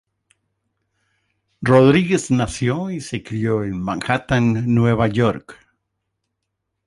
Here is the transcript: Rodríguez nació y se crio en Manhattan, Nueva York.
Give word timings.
Rodríguez 1.61 2.31
nació 2.31 2.89
y 2.89 3.01
se 3.01 3.21
crio 3.21 3.63
en 3.63 3.79
Manhattan, 3.79 4.73
Nueva 4.73 5.07
York. 5.07 5.59